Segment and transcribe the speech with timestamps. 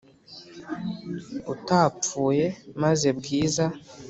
[1.53, 2.45] utapfuye
[2.81, 3.65] maze bwiza